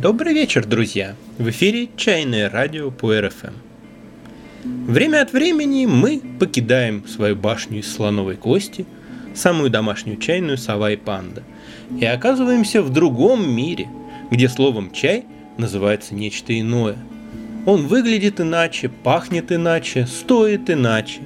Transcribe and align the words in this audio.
Добрый 0.00 0.32
вечер, 0.32 0.64
друзья! 0.64 1.14
В 1.36 1.50
эфире 1.50 1.90
«Чайное 1.94 2.48
радио» 2.48 2.90
по 2.90 3.20
РФМ. 3.20 3.52
Время 4.64 5.20
от 5.20 5.34
времени 5.34 5.84
мы 5.84 6.22
покидаем 6.38 7.06
свою 7.06 7.36
башню 7.36 7.80
из 7.80 7.92
слоновой 7.92 8.36
кости, 8.36 8.86
самую 9.34 9.68
домашнюю 9.68 10.16
чайную 10.16 10.56
сова 10.56 10.90
и 10.92 10.96
панда, 10.96 11.42
и 12.00 12.06
оказываемся 12.06 12.80
в 12.80 12.88
другом 12.88 13.46
мире, 13.54 13.88
где 14.30 14.48
словом 14.48 14.90
«чай» 14.90 15.26
называется 15.58 16.14
нечто 16.14 16.58
иное. 16.58 16.96
Он 17.66 17.86
выглядит 17.86 18.40
иначе, 18.40 18.88
пахнет 18.88 19.52
иначе, 19.52 20.06
стоит 20.06 20.70
иначе, 20.70 21.20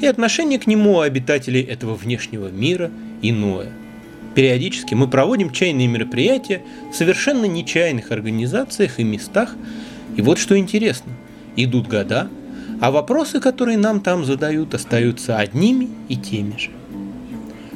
и 0.00 0.06
отношение 0.06 0.58
к 0.58 0.66
нему 0.66 0.94
у 0.94 1.00
обитателей 1.00 1.60
этого 1.60 1.94
внешнего 1.94 2.48
мира 2.48 2.90
иное– 3.20 3.70
Периодически 4.34 4.94
мы 4.94 5.08
проводим 5.08 5.50
чайные 5.50 5.86
мероприятия 5.86 6.62
в 6.90 6.96
совершенно 6.96 7.44
нечаянных 7.44 8.10
организациях 8.10 8.98
и 8.98 9.04
местах. 9.04 9.54
И 10.16 10.22
вот 10.22 10.38
что 10.38 10.58
интересно, 10.58 11.12
идут 11.56 11.86
года, 11.86 12.28
а 12.80 12.90
вопросы, 12.90 13.40
которые 13.40 13.78
нам 13.78 14.00
там 14.00 14.24
задают, 14.24 14.74
остаются 14.74 15.38
одними 15.38 15.88
и 16.08 16.16
теми 16.16 16.58
же. 16.58 16.70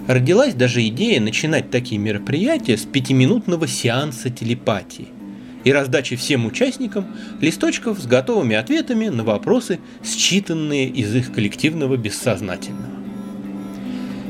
Родилась 0.09 0.55
даже 0.55 0.87
идея 0.89 1.21
начинать 1.21 1.71
такие 1.71 2.01
мероприятия 2.01 2.77
с 2.77 2.85
пятиминутного 2.85 3.69
сеанса 3.69 4.31
телепатии 4.31 5.09
и 5.65 5.73
раздачи 5.73 6.17
всем 6.17 6.47
участникам 6.47 7.07
листочков 7.41 7.99
с 7.99 8.07
готовыми 8.07 8.57
ответами 8.57 9.09
на 9.09 9.23
вопросы, 9.23 9.81
считанные 10.03 10.91
из 10.91 11.15
их 11.15 11.33
коллективного 11.33 11.97
бессознательного. 11.97 12.98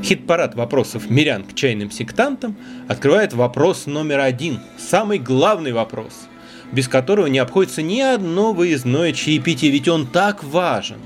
Хит-парад 0.08 0.54
вопросов 0.54 1.10
мирян 1.10 1.44
к 1.44 1.54
чайным 1.54 1.90
сектантам 1.90 2.56
открывает 2.88 3.34
вопрос 3.34 3.84
номер 3.84 4.20
один, 4.20 4.58
самый 4.78 5.18
главный 5.18 5.72
вопрос, 5.72 6.28
без 6.72 6.88
которого 6.88 7.26
не 7.26 7.38
обходится 7.38 7.82
ни 7.82 8.00
одно 8.00 8.54
выездное 8.54 9.12
чаепитие, 9.12 9.70
ведь 9.70 9.86
он 9.86 10.06
так 10.06 10.42
важен. 10.42 10.96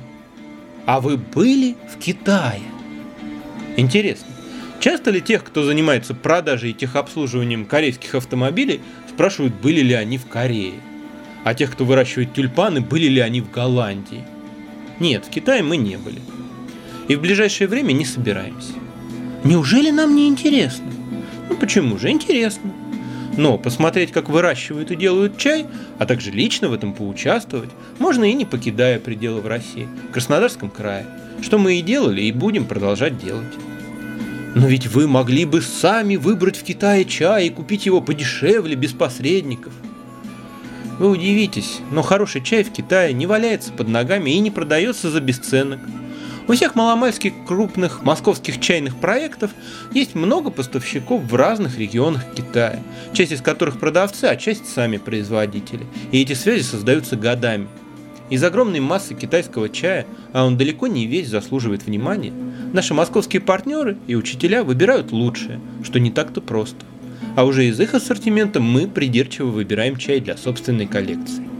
А 0.86 1.00
вы 1.00 1.16
были 1.16 1.74
в 1.92 1.98
Китае? 1.98 2.62
Интересно, 3.76 4.28
часто 4.78 5.10
ли 5.10 5.20
тех, 5.20 5.42
кто 5.42 5.64
занимается 5.64 6.14
продажей 6.14 6.70
и 6.70 6.74
техобслуживанием 6.74 7.66
корейских 7.66 8.14
автомобилей, 8.14 8.80
спрашивают, 9.08 9.54
были 9.54 9.80
ли 9.80 9.94
они 9.94 10.16
в 10.16 10.28
Корее? 10.28 10.74
А 11.42 11.54
тех, 11.54 11.72
кто 11.72 11.84
выращивает 11.84 12.34
тюльпаны, 12.34 12.80
были 12.80 13.08
ли 13.08 13.20
они 13.20 13.40
в 13.40 13.50
Голландии? 13.50 14.22
Нет, 15.00 15.24
в 15.26 15.30
Китае 15.30 15.64
мы 15.64 15.76
не 15.76 15.96
были. 15.96 16.20
И 17.08 17.16
в 17.16 17.20
ближайшее 17.20 17.66
время 17.66 17.90
не 17.90 18.04
собираемся. 18.04 18.74
Неужели 19.44 19.90
нам 19.90 20.14
не 20.14 20.28
интересно? 20.28 20.86
Ну 21.48 21.56
почему 21.56 21.98
же? 21.98 22.10
Интересно. 22.10 22.72
Но 23.36 23.58
посмотреть, 23.58 24.12
как 24.12 24.28
выращивают 24.28 24.90
и 24.90 24.96
делают 24.96 25.38
чай, 25.38 25.66
а 25.98 26.06
также 26.06 26.30
лично 26.30 26.68
в 26.68 26.72
этом 26.72 26.92
поучаствовать, 26.92 27.70
можно 27.98 28.24
и 28.24 28.34
не 28.34 28.44
покидая 28.44 29.00
пределы 29.00 29.40
в 29.40 29.46
России, 29.46 29.88
в 30.10 30.12
Краснодарском 30.12 30.70
крае, 30.70 31.06
что 31.40 31.58
мы 31.58 31.78
и 31.78 31.82
делали 31.82 32.22
и 32.22 32.32
будем 32.32 32.66
продолжать 32.66 33.18
делать. 33.18 33.54
Но 34.54 34.68
ведь 34.68 34.86
вы 34.86 35.08
могли 35.08 35.46
бы 35.46 35.62
сами 35.62 36.16
выбрать 36.16 36.58
в 36.58 36.62
Китае 36.62 37.06
чай 37.06 37.46
и 37.46 37.50
купить 37.50 37.86
его 37.86 38.02
подешевле, 38.02 38.76
без 38.76 38.92
посредников. 38.92 39.72
Вы 40.98 41.08
удивитесь, 41.08 41.80
но 41.90 42.02
хороший 42.02 42.42
чай 42.42 42.62
в 42.62 42.70
Китае 42.70 43.14
не 43.14 43.26
валяется 43.26 43.72
под 43.72 43.88
ногами 43.88 44.30
и 44.30 44.38
не 44.40 44.50
продается 44.50 45.10
за 45.10 45.20
бесценок– 45.20 45.80
у 46.52 46.54
всех 46.54 46.74
маломальских 46.74 47.32
крупных 47.46 48.02
московских 48.02 48.60
чайных 48.60 48.96
проектов 48.96 49.52
есть 49.94 50.14
много 50.14 50.50
поставщиков 50.50 51.22
в 51.22 51.34
разных 51.34 51.78
регионах 51.78 52.26
Китая, 52.34 52.82
часть 53.14 53.32
из 53.32 53.40
которых 53.40 53.80
продавцы, 53.80 54.26
а 54.26 54.36
часть 54.36 54.68
сами 54.68 54.98
производители. 54.98 55.86
И 56.10 56.20
эти 56.20 56.34
связи 56.34 56.60
создаются 56.60 57.16
годами. 57.16 57.68
Из 58.28 58.44
огромной 58.44 58.80
массы 58.80 59.14
китайского 59.14 59.70
чая, 59.70 60.06
а 60.34 60.44
он 60.44 60.58
далеко 60.58 60.88
не 60.88 61.06
весь 61.06 61.30
заслуживает 61.30 61.86
внимания, 61.86 62.34
наши 62.74 62.92
московские 62.92 63.40
партнеры 63.40 63.96
и 64.06 64.14
учителя 64.14 64.62
выбирают 64.62 65.10
лучшее, 65.10 65.58
что 65.82 66.00
не 66.00 66.10
так-то 66.10 66.42
просто. 66.42 66.84
А 67.34 67.46
уже 67.46 67.64
из 67.64 67.80
их 67.80 67.94
ассортимента 67.94 68.60
мы 68.60 68.88
придирчиво 68.88 69.46
выбираем 69.46 69.96
чай 69.96 70.20
для 70.20 70.36
собственной 70.36 70.86
коллекции. 70.86 71.51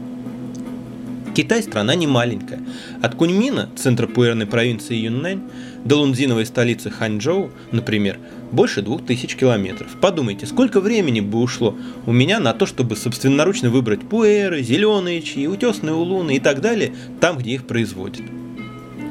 Китай 1.35 1.63
страна 1.63 1.95
не 1.95 2.07
маленькая. 2.07 2.61
От 3.01 3.15
Куньмина, 3.15 3.71
центра 3.75 4.07
пуэрной 4.07 4.47
провинции 4.47 4.97
Юннань, 4.97 5.41
до 5.83 5.97
лунзиновой 5.97 6.45
столицы 6.45 6.91
Ханчжоу, 6.91 7.51
например, 7.71 8.19
больше 8.51 8.83
двух 8.83 9.07
тысяч 9.07 9.35
километров. 9.35 9.97
Подумайте, 9.99 10.45
сколько 10.47 10.81
времени 10.81 11.21
бы 11.21 11.41
ушло 11.41 11.75
у 12.05 12.13
меня 12.13 12.39
на 12.39 12.53
то, 12.53 12.67
чтобы 12.67 12.97
собственноручно 12.97 13.71
выбрать 13.71 14.03
пуэры, 14.03 14.63
зеленые 14.63 15.23
чаи, 15.23 15.47
утесные 15.47 15.95
улуны 15.95 16.37
и 16.37 16.39
так 16.39 16.61
далее, 16.61 16.95
там, 17.19 17.39
где 17.39 17.53
их 17.53 17.67
производят. 17.67 18.23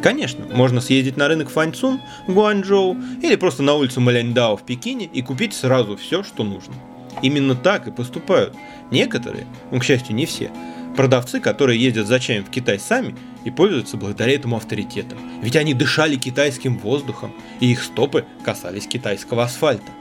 Конечно, 0.04 0.46
можно 0.54 0.80
съездить 0.80 1.18
на 1.18 1.28
рынок 1.28 1.50
Фаньцун 1.50 2.02
Гуанчжоу 2.28 2.98
или 3.22 3.36
просто 3.36 3.64
на 3.64 3.74
улицу 3.74 4.00
Маляньдао 4.00 4.58
в 4.58 4.66
Пекине 4.66 5.10
и 5.12 5.24
купить 5.24 5.54
сразу 5.54 5.98
все, 5.98 6.24
что 6.24 6.44
нужно. 6.44 6.74
Именно 7.22 7.56
так 7.56 7.88
и 7.88 7.92
поступают 7.92 8.56
некоторые, 8.90 9.46
ну, 9.72 9.80
к 9.80 9.84
счастью, 9.84 10.16
не 10.16 10.26
все, 10.26 10.50
Продавцы, 10.96 11.40
которые 11.40 11.82
ездят 11.82 12.08
за 12.08 12.20
чаем 12.20 12.44
в 12.44 12.50
Китай 12.50 12.80
сами 12.80 13.16
и 13.46 13.50
пользуются 13.50 13.98
благодаря 13.98 14.34
этому 14.36 14.58
авторитетом. 14.58 15.18
Ведь 15.42 15.56
они 15.56 15.74
дышали 15.74 16.16
китайским 16.16 16.78
воздухом, 16.78 17.34
и 17.60 17.72
их 17.72 17.84
стопы 17.84 18.26
касались 18.44 18.88
китайского 18.88 19.44
асфальта. 19.44 19.92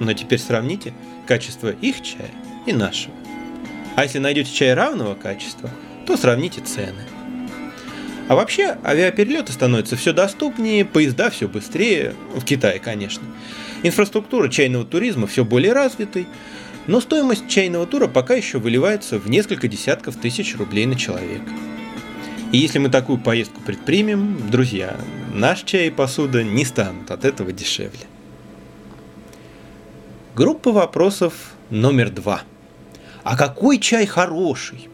Но 0.00 0.12
теперь 0.12 0.38
сравните 0.38 0.92
качество 1.26 1.70
их 1.70 2.02
чая 2.02 2.30
и 2.66 2.72
нашего. 2.72 3.14
А 3.96 4.04
если 4.04 4.18
найдете 4.18 4.52
чай 4.52 4.74
равного 4.74 5.14
качества, 5.14 5.70
то 6.06 6.16
сравните 6.16 6.60
цены. 6.60 7.02
А 8.28 8.34
вообще 8.34 8.78
авиаперелеты 8.84 9.52
становятся 9.52 9.96
все 9.96 10.12
доступнее, 10.12 10.84
поезда 10.84 11.30
все 11.30 11.48
быстрее, 11.48 12.14
в 12.34 12.44
Китае, 12.44 12.78
конечно. 12.78 13.24
Инфраструктура 13.82 14.48
чайного 14.48 14.84
туризма 14.84 15.26
все 15.26 15.44
более 15.44 15.72
развитой, 15.72 16.26
но 16.86 17.00
стоимость 17.00 17.48
чайного 17.48 17.86
тура 17.86 18.08
пока 18.08 18.34
еще 18.34 18.58
выливается 18.58 19.18
в 19.18 19.28
несколько 19.28 19.68
десятков 19.68 20.16
тысяч 20.16 20.56
рублей 20.56 20.86
на 20.86 20.96
человека. 20.96 21.50
И 22.52 22.58
если 22.58 22.78
мы 22.78 22.90
такую 22.90 23.18
поездку 23.18 23.60
предпримем, 23.60 24.50
друзья, 24.50 24.96
наш 25.32 25.62
чай 25.62 25.86
и 25.86 25.90
посуда 25.90 26.42
не 26.42 26.64
станут 26.64 27.10
от 27.10 27.24
этого 27.24 27.52
дешевле. 27.52 28.06
Группа 30.34 30.72
вопросов 30.72 31.34
номер 31.70 32.10
два. 32.10 32.42
А 33.22 33.36
какой 33.36 33.78
чай 33.78 34.06
хороший? 34.06 34.88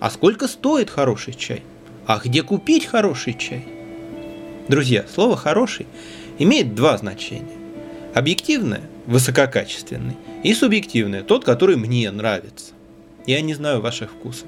А 0.00 0.10
сколько 0.10 0.48
стоит 0.48 0.90
хороший 0.90 1.34
чай? 1.34 1.62
А 2.06 2.18
где 2.18 2.42
купить 2.42 2.86
хороший 2.86 3.34
чай? 3.34 3.66
Друзья, 4.68 5.04
слово 5.12 5.36
«хороший» 5.36 5.86
имеет 6.38 6.74
два 6.74 6.96
значения. 6.96 7.63
Объективное– 8.14 8.82
высококачественный– 9.06 10.16
и 10.44 10.54
субъективное, 10.54 11.24
тот, 11.24 11.44
который 11.44 11.74
мне 11.74 12.08
нравится. 12.12 12.74
Я 13.26 13.40
не 13.40 13.54
знаю 13.54 13.80
ваших 13.80 14.12
вкусов. 14.12 14.46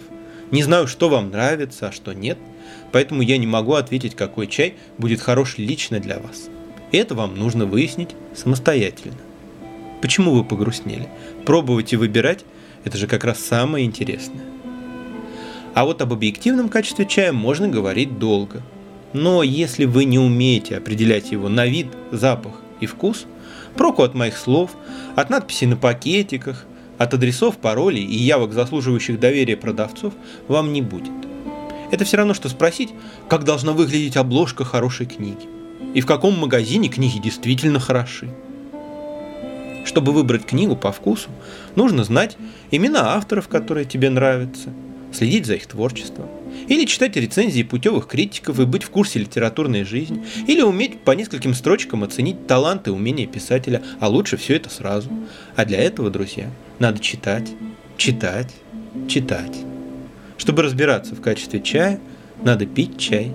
Не 0.52 0.62
знаю, 0.62 0.86
что 0.86 1.08
вам 1.08 1.30
нравится, 1.30 1.88
а 1.88 1.92
что 1.92 2.12
нет. 2.12 2.38
Поэтому 2.92 3.22
я 3.22 3.38
не 3.38 3.46
могу 3.48 3.72
ответить, 3.72 4.14
какой 4.14 4.46
чай 4.46 4.74
будет 4.98 5.20
хорош 5.20 5.58
лично 5.58 5.98
для 5.98 6.20
вас. 6.20 6.48
Это 6.92 7.16
вам 7.16 7.36
нужно 7.36 7.66
выяснить 7.66 8.10
самостоятельно. 8.36 9.16
Почему 10.00 10.32
вы 10.32 10.44
погрустнели? 10.44 11.08
Пробовать 11.44 11.92
и 11.92 11.96
выбирать– 11.96 12.44
это 12.84 12.96
же 12.96 13.08
как 13.08 13.24
раз 13.24 13.40
самое 13.40 13.84
интересное. 13.84 14.44
А 15.74 15.84
вот 15.84 16.02
об 16.02 16.12
объективном 16.12 16.68
качестве 16.68 17.04
чая 17.04 17.32
можно 17.32 17.66
говорить 17.66 18.20
долго. 18.20 18.62
Но 19.12 19.42
если 19.42 19.86
вы 19.86 20.04
не 20.04 20.20
умеете 20.20 20.76
определять 20.76 21.32
его 21.32 21.48
на 21.48 21.66
вид, 21.66 21.88
запах 22.12 22.60
и 22.78 22.86
вкус– 22.86 23.26
Проку 23.76 24.02
от 24.02 24.14
моих 24.14 24.36
слов, 24.36 24.70
от 25.14 25.30
надписей 25.30 25.66
на 25.66 25.76
пакетиках, 25.76 26.64
от 26.98 27.14
адресов, 27.14 27.58
паролей 27.58 28.04
и 28.04 28.16
явок 28.16 28.52
заслуживающих 28.52 29.20
доверия 29.20 29.56
продавцов 29.56 30.14
вам 30.48 30.72
не 30.72 30.82
будет. 30.82 31.12
Это 31.90 32.04
все 32.04 32.16
равно, 32.16 32.34
что 32.34 32.48
спросить, 32.48 32.92
как 33.28 33.44
должна 33.44 33.72
выглядеть 33.72 34.16
обложка 34.16 34.64
хорошей 34.64 35.06
книги. 35.06 35.48
И 35.94 36.00
в 36.00 36.06
каком 36.06 36.38
магазине 36.38 36.88
книги 36.88 37.18
действительно 37.18 37.78
хороши. 37.78 38.28
Чтобы 39.84 40.12
выбрать 40.12 40.44
книгу 40.44 40.74
по 40.74 40.90
вкусу, 40.90 41.30
нужно 41.76 42.02
знать 42.02 42.36
имена 42.70 43.14
авторов, 43.14 43.48
которые 43.48 43.84
тебе 43.84 44.10
нравятся, 44.10 44.70
следить 45.16 45.46
за 45.46 45.54
их 45.54 45.66
творчеством, 45.66 46.28
или 46.68 46.84
читать 46.84 47.16
рецензии 47.16 47.62
путевых 47.62 48.06
критиков 48.06 48.58
и 48.60 48.64
быть 48.64 48.82
в 48.82 48.90
курсе 48.90 49.18
литературной 49.18 49.84
жизни. 49.84 50.24
Или 50.46 50.62
уметь 50.62 51.00
по 51.00 51.12
нескольким 51.12 51.54
строчкам 51.54 52.02
оценить 52.02 52.46
таланты 52.46 52.90
и 52.90 52.92
умения 52.92 53.26
писателя. 53.26 53.82
А 54.00 54.08
лучше 54.08 54.36
все 54.36 54.56
это 54.56 54.68
сразу. 54.70 55.10
А 55.54 55.64
для 55.64 55.78
этого, 55.78 56.10
друзья, 56.10 56.50
надо 56.78 56.98
читать, 56.98 57.50
читать, 57.96 58.52
читать. 59.08 59.56
Чтобы 60.38 60.62
разбираться 60.62 61.14
в 61.14 61.20
качестве 61.20 61.60
чая, 61.60 62.00
надо 62.42 62.66
пить 62.66 62.98
чай, 62.98 63.32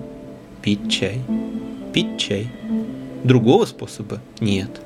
пить 0.62 0.90
чай, 0.90 1.20
пить 1.92 2.18
чай. 2.18 2.48
Другого 3.24 3.64
способа 3.66 4.20
нет. 4.40 4.80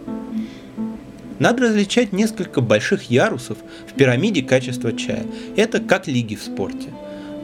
Надо 1.39 1.65
различать 1.65 2.13
несколько 2.13 2.61
больших 2.61 3.11
ярусов 3.11 3.59
в 3.87 3.93
пирамиде 3.95 4.43
качества 4.43 4.93
чая. 4.93 5.27
Это 5.57 5.81
как 5.81 6.07
лиги 6.07 6.35
в 6.35 6.43
спорте. 6.43 6.89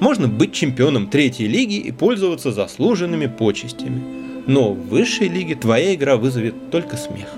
Можно 0.00 0.28
быть 0.28 0.52
чемпионом 0.52 1.08
третьей 1.08 1.48
лиги 1.48 1.76
и 1.76 1.92
пользоваться 1.92 2.52
заслуженными 2.52 3.26
почестями. 3.26 4.02
Но 4.46 4.72
в 4.72 4.88
высшей 4.88 5.28
лиге 5.28 5.54
твоя 5.54 5.94
игра 5.94 6.16
вызовет 6.16 6.70
только 6.70 6.96
смех. 6.96 7.28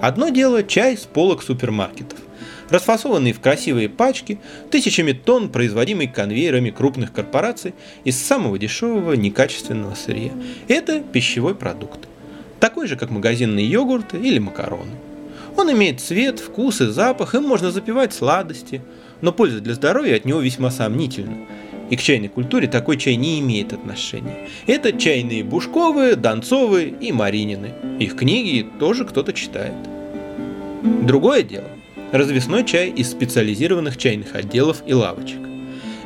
Одно 0.00 0.28
дело 0.28 0.62
чай 0.62 0.96
с 0.96 1.02
полок 1.02 1.42
супермаркетов 1.42 2.18
расфасованный 2.70 3.32
в 3.32 3.40
красивые 3.40 3.88
пачки, 3.88 4.38
тысячами 4.70 5.12
тонн, 5.12 5.50
производимый 5.50 6.06
конвейерами 6.06 6.70
крупных 6.70 7.12
корпораций 7.12 7.74
из 8.04 8.16
самого 8.22 8.58
дешевого 8.58 9.12
некачественного 9.14 9.94
сырья. 9.94 10.30
Это 10.68 11.00
пищевой 11.00 11.54
продукт, 11.54 12.08
такой 12.60 12.86
же, 12.86 12.96
как 12.96 13.10
магазинные 13.10 13.68
йогурты 13.68 14.18
или 14.18 14.38
макароны. 14.38 14.92
Он 15.56 15.70
имеет 15.72 16.00
цвет, 16.00 16.38
вкус 16.38 16.80
и 16.80 16.86
запах, 16.86 17.34
им 17.34 17.44
можно 17.44 17.70
запивать 17.70 18.12
сладости, 18.12 18.82
но 19.20 19.32
польза 19.32 19.60
для 19.60 19.74
здоровья 19.74 20.16
от 20.16 20.24
него 20.24 20.40
весьма 20.40 20.70
сомнительна. 20.70 21.46
И 21.90 21.96
к 21.96 22.02
чайной 22.02 22.28
культуре 22.28 22.68
такой 22.68 22.96
чай 22.96 23.16
не 23.16 23.40
имеет 23.40 23.72
отношения. 23.72 24.48
Это 24.66 24.92
чайные 24.92 25.42
Бушковые, 25.42 26.14
Донцовые 26.14 26.88
и 26.88 27.10
Маринины. 27.10 27.72
Их 27.98 28.16
книги 28.16 28.66
тоже 28.78 29.04
кто-то 29.04 29.32
читает. 29.32 29.74
Другое 31.02 31.42
дело 31.42 31.66
развесной 32.12 32.64
чай 32.64 32.90
из 32.90 33.10
специализированных 33.10 33.96
чайных 33.96 34.34
отделов 34.34 34.82
и 34.86 34.94
лавочек. 34.94 35.38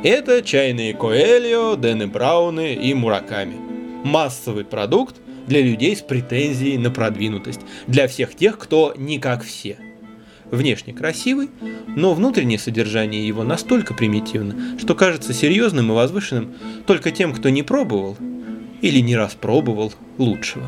Это 0.03 0.41
чайные 0.43 0.93
Коэльо, 0.93 1.75
Дэны 1.75 2.07
Брауны 2.07 2.75
и 2.75 2.93
Мураками. 2.93 3.55
Массовый 4.03 4.65
продукт 4.65 5.15
для 5.47 5.61
людей 5.61 5.95
с 5.95 6.01
претензией 6.01 6.77
на 6.77 6.91
продвинутость, 6.91 7.61
для 7.87 8.07
всех 8.07 8.35
тех, 8.35 8.57
кто 8.57 8.93
не 8.97 9.19
как 9.19 9.43
все. 9.43 9.77
Внешне 10.51 10.93
красивый, 10.93 11.49
но 11.87 12.13
внутреннее 12.13 12.59
содержание 12.59 13.27
его 13.27 13.43
настолько 13.43 13.93
примитивно, 13.93 14.77
что 14.79 14.93
кажется 14.93 15.33
серьезным 15.33 15.91
и 15.91 15.95
возвышенным 15.95 16.53
только 16.85 17.11
тем, 17.11 17.33
кто 17.33 17.49
не 17.49 17.63
пробовал 17.63 18.15
или 18.81 18.99
не 18.99 19.15
раз 19.15 19.33
пробовал 19.33 19.91
лучшего. 20.17 20.65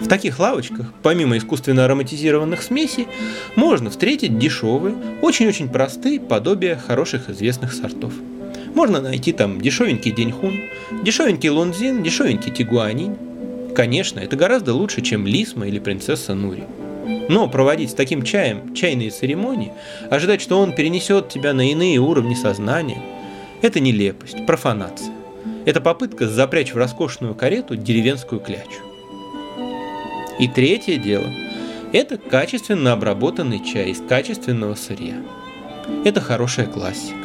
В 0.00 0.08
таких 0.08 0.38
лавочках, 0.38 0.92
помимо 1.02 1.38
искусственно 1.38 1.84
ароматизированных 1.84 2.62
смесей, 2.62 3.08
можно 3.54 3.90
встретить 3.90 4.38
дешевые, 4.38 4.94
очень-очень 5.22 5.68
простые 5.68 6.20
подобия 6.20 6.76
хороших 6.76 7.30
известных 7.30 7.72
сортов. 7.72 8.12
Можно 8.74 9.00
найти 9.00 9.32
там 9.32 9.60
дешевенький 9.60 10.10
деньхун, 10.12 10.60
дешевенький 11.02 11.48
лунзин, 11.48 12.02
дешевенький 12.02 12.52
тигуанин. 12.52 13.16
Конечно, 13.76 14.20
это 14.20 14.36
гораздо 14.36 14.72
лучше, 14.72 15.02
чем 15.02 15.26
лисма 15.26 15.68
или 15.68 15.78
принцесса 15.78 16.32
Нури. 16.32 16.64
Но 17.28 17.46
проводить 17.46 17.90
с 17.90 17.94
таким 17.94 18.22
чаем 18.22 18.74
чайные 18.74 19.10
церемонии, 19.10 19.74
ожидать, 20.10 20.40
что 20.40 20.58
он 20.58 20.72
перенесет 20.72 21.28
тебя 21.28 21.52
на 21.52 21.70
иные 21.70 21.98
уровни 21.98 22.34
сознания, 22.34 23.02
это 23.60 23.78
нелепость, 23.80 24.46
профанация. 24.46 25.12
Это 25.66 25.82
попытка 25.82 26.26
запрячь 26.26 26.72
в 26.72 26.78
роскошную 26.78 27.34
карету 27.34 27.76
деревенскую 27.76 28.40
клячу. 28.40 28.80
И 30.38 30.48
третье 30.48 30.96
дело– 30.96 31.26
это 31.92 32.16
качественно 32.16 32.94
обработанный 32.94 33.62
чай 33.62 33.90
из 33.90 34.00
качественного 34.00 34.74
сырья. 34.74 35.16
Это 36.06 36.22
хорошая 36.22 36.66
классика. 36.66 37.18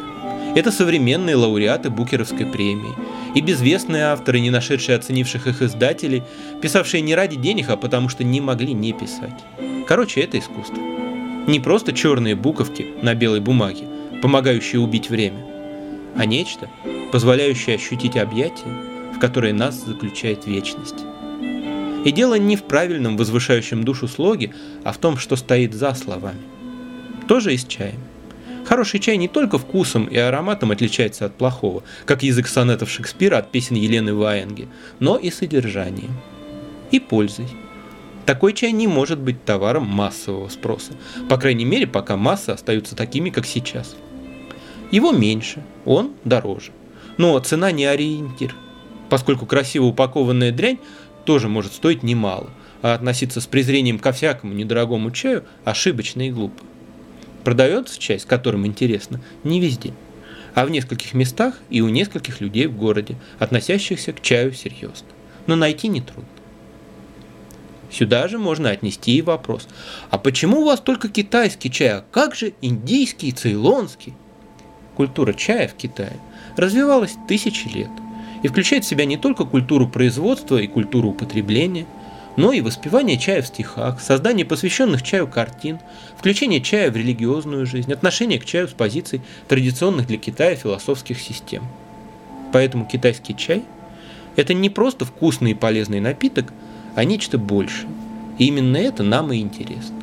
Это 0.54 0.70
современные 0.74 1.38
лауреаты 1.38 1.90
Букеровской 1.90 2.46
премии 2.46 2.94
и 3.36 3.42
безвестные 3.42 4.06
авторы, 4.06 4.40
не 4.40 4.50
нашедшие 4.50 4.98
оценивших 4.98 5.48
их 5.48 5.62
издателей, 5.62 6.24
писавшие 6.62 7.02
не 7.02 7.16
ради 7.16 7.38
денег, 7.38 7.70
а 7.70 7.78
потому 7.78 8.10
что 8.10 8.24
не 8.24 8.42
могли 8.42 8.74
не 8.74 8.94
писать. 8.94 9.44
Короче, 9.88 10.22
это 10.22 10.40
искусство. 10.40 10.82
Не 11.48 11.60
просто 11.60 11.94
черные 11.94 12.36
буковки 12.36 12.88
на 13.02 13.16
белой 13.16 13.40
бумаге, 13.40 13.86
помогающие 14.22 14.80
убить 14.80 15.10
время, 15.10 15.46
а 16.16 16.26
нечто, 16.26 16.70
позволяющее 17.12 17.76
ощутить 17.76 18.18
объятие, 18.18 18.74
в 19.16 19.20
которое 19.20 19.54
нас 19.54 19.76
заключает 19.76 20.46
вечность. 20.46 21.04
И 22.06 22.12
дело 22.12 22.36
не 22.36 22.56
в 22.56 22.64
правильном 22.64 23.18
возвышающем 23.18 23.84
душу 23.84 24.08
слоге, 24.08 24.54
а 24.84 24.92
в 24.92 24.98
том, 24.98 25.18
что 25.18 25.36
стоит 25.36 25.74
за 25.74 25.94
словами. 25.94 26.42
Тоже 27.28 27.54
и 27.54 27.58
с 27.58 27.66
чаем. 27.66 28.00
Хороший 28.66 29.00
чай 29.00 29.18
не 29.18 29.28
только 29.28 29.58
вкусом 29.58 30.06
и 30.06 30.18
ароматом 30.18 30.72
отличается 30.72 31.26
от 31.26 31.36
плохого, 31.36 31.84
как 32.06 32.24
язык 32.24 32.48
сонетов 32.48 32.90
Шекспира 32.90 33.38
от 33.38 33.52
песен 33.52 33.76
Елены 33.76 34.14
Ваенги, 34.14 34.68
но 35.00 35.18
и 35.18 35.30
содержанием. 35.32 36.12
И 36.92 37.00
пользой. 37.00 37.48
Такой 38.26 38.54
чай 38.54 38.72
не 38.72 38.88
может 38.88 39.20
быть 39.20 39.44
товаром 39.44 39.88
массового 39.88 40.48
спроса, 40.50 40.94
по 41.28 41.38
крайней 41.38 41.66
мере, 41.66 41.88
пока 41.88 42.18
массы 42.18 42.52
остаются 42.52 42.96
такими, 42.96 43.30
как 43.30 43.46
сейчас. 43.46 43.96
Его 44.92 45.12
меньше, 45.12 45.64
он 45.86 46.14
дороже. 46.24 46.72
Но 47.18 47.38
цена 47.40 47.72
не 47.72 47.86
ориентир, 47.86 48.56
поскольку 49.10 49.46
красиво 49.46 49.86
упакованная 49.86 50.52
дрянь 50.52 50.80
тоже 51.26 51.50
может 51.50 51.74
стоить 51.74 52.04
немало, 52.04 52.50
а 52.82 52.94
относиться 52.94 53.42
с 53.42 53.48
презрением 53.48 54.00
ко 54.00 54.12
всякому 54.12 54.54
недорогому 54.54 55.12
чаю 55.12 55.44
ошибочно 55.66 56.28
и 56.28 56.32
глупо. 56.32 56.64
Продается 57.44 58.00
с 58.00 58.26
которым 58.26 58.66
интересно, 58.66 59.20
не 59.44 59.60
везде, 59.60 59.94
а 60.54 60.66
в 60.66 60.70
нескольких 60.70 61.14
местах 61.14 61.56
и 61.70 61.82
у 61.82 61.90
нескольких 61.90 62.42
людей 62.42 62.68
в 62.68 62.78
городе, 62.78 63.16
относящихся 63.40 64.14
к 64.14 64.22
чаю 64.22 64.54
серьезно. 64.54 65.08
Но 65.48 65.56
найти 65.56 65.88
нетрудно. 65.88 66.30
Сюда 67.90 68.28
же 68.28 68.38
можно 68.38 68.70
отнести 68.70 69.18
и 69.18 69.22
вопрос, 69.22 69.68
а 70.10 70.18
почему 70.18 70.62
у 70.62 70.66
вас 70.66 70.80
только 70.80 71.10
китайский 71.10 71.70
чай, 71.70 71.90
а 71.90 72.06
как 72.12 72.36
же 72.36 72.54
индийский 72.62 73.30
и 73.30 73.34
цейлонский? 73.34 74.14
Культура 74.96 75.34
чая 75.34 75.68
в 75.68 75.74
Китае 75.74 76.18
развивалась 76.58 77.16
тысячи 77.28 77.68
лет– 77.68 77.90
и 78.44 78.48
включает 78.48 78.84
в 78.84 78.88
себя 78.88 79.06
не 79.06 79.18
только 79.18 79.46
культуру 79.46 79.88
производства 79.88 80.58
и 80.58 80.68
культуру 80.68 81.10
употребления, 81.10 81.86
но 82.38 82.54
и 82.54 82.62
воспевание 82.62 83.18
чая 83.18 83.42
в 83.42 83.48
стихах, 83.48 84.00
создание 84.00 84.46
посвященных 84.46 85.04
чаю 85.04 85.28
картин, 85.28 85.80
включение 86.18 86.62
чая 86.62 86.92
в 86.92 86.96
религиозную 86.96 87.66
жизнь, 87.66 87.92
отношение 87.92 88.40
к 88.40 88.46
чаю 88.46 88.68
с 88.68 88.72
позиций 88.72 89.22
традиционных 89.48 90.08
для 90.08 90.18
Китая 90.18 90.56
философских 90.56 91.20
систем. 91.20 91.64
Поэтому 92.54 92.86
китайский 92.86 93.36
чай– 93.36 93.64
это 94.36 94.54
не 94.54 94.70
просто 94.70 95.06
вкусный 95.06 95.52
и 95.52 95.56
полезный 95.56 96.00
напиток, 96.00 96.52
а 96.96 97.04
нечто 97.04 97.38
большее. 97.38 97.90
И 98.38 98.46
именно 98.48 98.78
это 98.78 99.04
нам 99.04 99.32
и 99.32 99.40
интересно. 99.40 99.96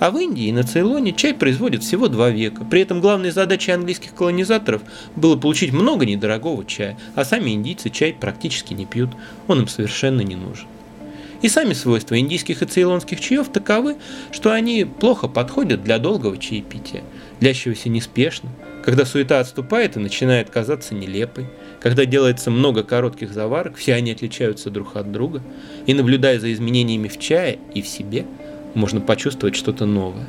А 0.00 0.10
в 0.12 0.18
Индии 0.18 0.44
и 0.44 0.52
на 0.52 0.62
Цейлоне 0.62 1.12
чай 1.12 1.34
производят 1.34 1.82
всего 1.82 2.08
два 2.08 2.30
века. 2.30 2.64
При 2.64 2.82
этом 2.82 3.00
главной 3.00 3.30
задачей 3.30 3.72
английских 3.72 4.14
колонизаторов 4.14 4.82
было 5.16 5.36
получить 5.36 5.72
много 5.72 6.06
недорогого 6.06 6.64
чая, 6.64 6.96
а 7.16 7.24
сами 7.24 7.50
индийцы 7.50 7.90
чай 7.90 8.12
практически 8.12 8.74
не 8.74 8.86
пьют, 8.86 9.10
он 9.48 9.60
им 9.60 9.68
совершенно 9.68 10.20
не 10.20 10.36
нужен. 10.36 10.68
И 11.40 11.48
сами 11.48 11.72
свойства 11.72 12.18
индийских 12.18 12.62
и 12.62 12.66
цейлонских 12.66 13.20
чаев 13.20 13.48
таковы, 13.48 13.96
что 14.32 14.52
они 14.52 14.84
плохо 14.84 15.28
подходят 15.28 15.84
для 15.84 15.98
долгого 15.98 16.36
чаепития, 16.36 17.02
длящегося 17.40 17.88
неспешно, 17.88 18.50
когда 18.84 19.04
суета 19.04 19.38
отступает 19.40 19.96
и 19.96 20.00
начинает 20.00 20.50
казаться 20.50 20.94
нелепой, 20.94 21.46
когда 21.80 22.04
делается 22.04 22.50
много 22.50 22.82
коротких 22.82 23.32
заварок, 23.32 23.76
все 23.76 23.94
они 23.94 24.10
отличаются 24.10 24.70
друг 24.70 24.96
от 24.96 25.12
друга, 25.12 25.42
и 25.86 25.94
наблюдая 25.94 26.40
за 26.40 26.52
изменениями 26.52 27.08
в 27.08 27.18
чае 27.18 27.58
и 27.74 27.82
в 27.82 27.88
себе– 27.88 28.26
можно 28.74 29.00
почувствовать 29.00 29.56
что-то 29.56 29.86
новое. 29.86 30.28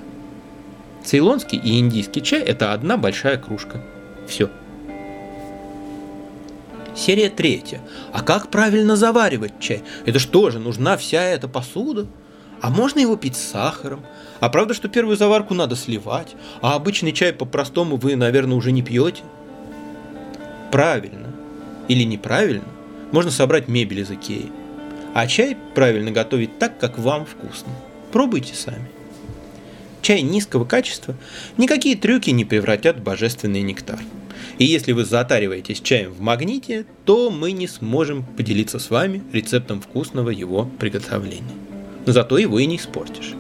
Цейлонский 1.04 1.58
и 1.58 1.80
индийский 1.80 2.22
чай– 2.22 2.42
это 2.46 2.74
одна 2.74 2.98
большая 2.98 3.38
кружка. 3.38 3.82
Все. 4.28 4.50
Серия 7.00 7.30
третья. 7.30 7.80
А 8.12 8.22
как 8.22 8.52
правильно 8.52 8.98
заваривать 8.98 9.54
чай? 9.62 9.84
Это 10.06 10.20
что 10.20 10.50
же, 10.50 10.60
нужна 10.60 10.98
вся 10.98 11.24
эта 11.24 11.48
посуда? 11.48 12.08
А 12.60 12.70
можно 12.70 13.00
его 13.00 13.16
пить 13.16 13.38
с 13.38 13.52
сахаром? 13.52 14.06
А 14.42 14.50
правда, 14.50 14.74
что 14.74 14.90
первую 14.90 15.16
заварку 15.16 15.54
надо 15.54 15.78
сливать? 15.78 16.36
А 16.62 16.76
обычный 16.76 17.14
чай 17.14 17.32
по-простому 17.32 17.96
вы, 17.96 18.18
наверное, 18.18 18.58
уже 18.58 18.74
не 18.74 18.82
пьете? 18.82 19.24
Правильно 20.74 21.34
или 21.88 22.04
неправильно 22.04 22.68
можно 23.14 23.32
собрать 23.32 23.70
мебель 23.70 24.02
из 24.02 24.12
Икеи. 24.12 24.52
А 25.14 25.26
чай 25.26 25.58
правильно 25.76 26.12
готовить 26.12 26.60
так, 26.60 26.80
как 26.80 27.00
вам 27.00 27.26
вкусно. 27.26 27.72
Пробуйте 28.12 28.56
сами. 28.56 28.90
Чай 30.02 30.22
низкого 30.22 30.66
качества 30.66 31.16
никакие 31.58 31.96
трюки 31.96 32.30
не 32.30 32.46
превратят 32.46 32.98
в 32.98 33.04
божественный 33.04 33.62
нектар. 33.62 34.00
И 34.58 34.66
если 34.66 34.92
вы 34.92 35.06
затариваетесь 35.06 35.82
чаем 35.82 36.12
в 36.12 36.22
магните, 36.22 36.86
то 37.06 37.30
мы 37.32 37.52
не 37.52 37.68
сможем 37.68 38.24
поделиться 38.24 38.80
с 38.80 38.90
вами 38.90 39.24
рецептом 39.32 39.82
вкусного 39.82 40.30
его 40.30 40.70
приготовления. 40.80 41.56
Но 42.06 42.12
зато 42.14 42.38
его 42.38 42.60
и 42.60 42.66
не 42.66 42.78
испортишь. 42.78 43.34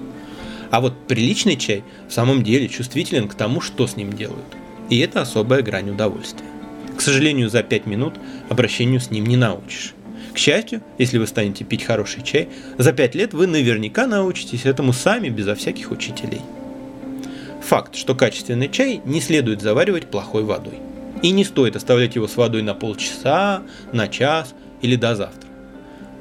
А 0.71 0.81
вот 0.81 0.93
приличный 1.07 1.57
чай 1.57 1.83
в 2.07 2.13
самом 2.13 2.43
деле 2.43 2.69
чувствителен 2.69 3.27
к 3.27 3.35
тому, 3.35 3.59
что 3.59 3.87
с 3.87 3.95
ним 3.95 4.13
делают. 4.13 4.45
И 4.89 4.99
это 4.99 5.21
особая 5.21 5.61
грань 5.61 5.89
удовольствия. 5.89 6.47
К 6.95 7.01
сожалению, 7.01 7.49
за 7.49 7.63
5 7.63 7.85
минут 7.85 8.13
обращению 8.49 8.99
с 8.99 9.09
ним 9.09 9.25
не 9.25 9.37
научишь. 9.37 9.93
К 10.33 10.37
счастью, 10.37 10.81
если 10.97 11.17
вы 11.17 11.27
станете 11.27 11.63
пить 11.63 11.83
хороший 11.83 12.23
чай, 12.23 12.49
за 12.77 12.93
5 12.93 13.15
лет 13.15 13.33
вы 13.33 13.47
наверняка 13.47 14.07
научитесь 14.07 14.65
этому 14.65 14.93
сами, 14.93 15.29
безо 15.29 15.55
всяких 15.55 15.91
учителей. 15.91 16.41
Факт, 17.61 17.95
что 17.95 18.15
качественный 18.15 18.69
чай 18.69 19.01
не 19.05 19.21
следует 19.21 19.61
заваривать 19.61 20.07
плохой 20.07 20.43
водой. 20.43 20.79
И 21.21 21.31
не 21.31 21.43
стоит 21.43 21.75
оставлять 21.75 22.15
его 22.15 22.27
с 22.27 22.37
водой 22.37 22.61
на 22.61 22.73
полчаса, 22.73 23.63
на 23.91 24.07
час 24.07 24.53
или 24.81 24.95
до 24.95 25.15
завтра. 25.15 25.49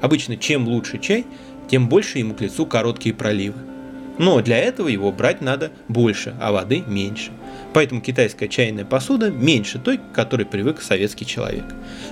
Обычно 0.01 0.37
чем 0.37 0.67
лучше 0.67 0.99
чай, 0.99 1.27
тем 1.71 1.89
больше 1.89 2.19
ему 2.19 2.35
к 2.35 2.41
лицу 2.41 2.67
короткие 2.67 3.15
проливы. 3.15 3.59
Но 4.19 4.41
для 4.41 4.59
этого 4.59 4.89
его 4.89 5.13
брать 5.13 5.41
надо 5.41 5.71
больше, 5.87 6.35
а 6.41 6.51
воды 6.51 6.83
меньше. 6.87 7.31
Поэтому 7.75 8.01
китайская 8.01 8.49
чайная 8.49 8.85
посуда 8.85 9.31
меньше 9.31 9.79
той, 9.79 9.99
к 9.99 10.13
которой 10.13 10.47
привык 10.47 10.81
советский 10.81 11.27
человек. 11.27 11.65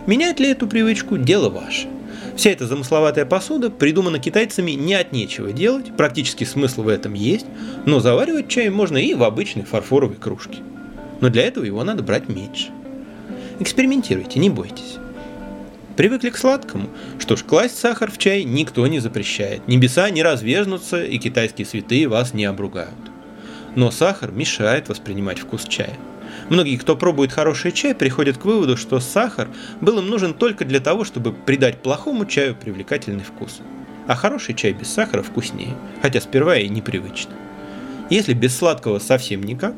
Менять 0.07 0.39
ли 0.39 0.49
эту 0.49 0.67
привычку– 0.67 1.17
дело 1.19 1.49
ваше. 1.49 1.89
Вся 2.37 2.51
эта 2.51 2.67
замысловатая 2.67 3.25
посуда 3.25 3.71
придумана 3.71 4.19
китайцами 4.19 4.73
не 4.73 4.95
от 4.95 5.13
нечего 5.13 5.53
делать, 5.53 5.97
практически 5.97 6.45
смысл 6.45 6.83
в 6.83 6.89
этом 6.89 7.15
есть, 7.15 7.47
но 7.87 8.01
заваривать 8.01 8.49
чай 8.49 8.69
можно 8.69 8.99
и 8.99 9.15
в 9.15 9.23
обычной 9.23 9.65
фарфоровой 9.65 10.17
кружке. 10.17 10.59
Но 11.21 11.31
для 11.31 11.45
этого 11.45 11.65
его 11.65 11.83
надо 11.83 12.03
брать 12.03 12.29
меньше. 12.29 12.69
Экспериментируйте, 13.59 14.39
не 14.39 14.51
бойтесь. 14.51 14.99
Привыкли 15.97 16.29
к 16.29 16.37
сладкому? 16.37 16.91
Что 17.19 17.37
ж, 17.37 17.43
класть 17.43 17.79
сахар 17.79 18.11
в 18.11 18.19
чай 18.19 18.45
никто 18.45 18.87
не 18.87 18.99
запрещает. 18.99 19.67
Небеса 19.67 20.11
не 20.11 20.23
разверзнутся, 20.23 21.03
и 21.03 21.17
китайские 21.17 21.67
святые 21.67 22.07
вас 22.07 22.35
не 22.35 22.45
обругают. 22.45 22.93
Но 23.77 23.93
сахар 23.93 24.33
мешает 24.33 24.89
воспринимать 24.89 25.39
вкус 25.39 25.65
чая. 25.69 25.97
Многие, 26.49 26.77
кто 26.77 26.97
пробует 26.97 27.31
хороший 27.31 27.71
чай, 27.71 27.95
приходят 27.95 28.39
к 28.39 28.45
выводу, 28.45 28.77
что 28.77 28.99
сахар 28.99 29.49
был 29.81 29.99
им 30.01 30.09
нужен 30.09 30.35
только 30.35 30.65
для 30.65 30.81
того, 30.81 31.05
чтобы 31.05 31.33
придать 31.33 31.83
плохому 31.83 32.27
чаю 32.27 32.57
привлекательный 32.57 33.23
вкус. 33.23 33.61
А 34.09 34.17
хороший 34.17 34.55
чай 34.55 34.73
без 34.73 34.89
сахара 34.89 35.23
вкуснее, 35.23 35.77
хотя 36.03 36.21
сперва 36.21 36.57
и 36.57 36.69
непривычно. 36.69 37.33
Если 38.11 38.35
без 38.35 38.57
сладкого 38.57 38.99
совсем 38.99 39.43
никак, 39.43 39.77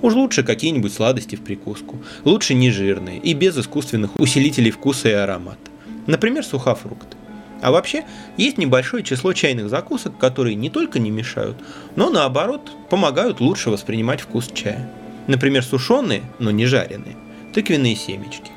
Уж 0.00 0.14
лучше 0.14 0.44
какие-нибудь 0.44 0.92
сладости 0.92 1.34
в 1.34 1.40
прикуску. 1.40 1.98
Лучше 2.24 2.54
нежирные 2.54 3.18
и 3.18 3.34
без 3.34 3.58
искусственных 3.58 4.18
усилителей 4.20 4.70
вкуса 4.70 5.08
и 5.08 5.12
аромата. 5.12 5.58
Например, 6.06 6.44
сухофрукты. 6.44 7.17
А 7.60 7.72
вообще, 7.72 8.04
есть 8.36 8.58
небольшое 8.58 9.02
число 9.02 9.32
чайных 9.32 9.68
закусок, 9.68 10.16
которые 10.18 10.54
не 10.54 10.70
только 10.70 10.98
не 10.98 11.10
мешают, 11.10 11.56
но 11.96 12.10
наоборот 12.10 12.70
помогают 12.88 13.40
лучше 13.40 13.70
воспринимать 13.70 14.20
вкус 14.20 14.48
чая. 14.52 14.90
Например, 15.26 15.64
сушеные, 15.64 16.22
но 16.38 16.50
не 16.50 16.66
жареные, 16.66 17.16
тыквенные 17.54 17.96
семечки. 17.96 18.52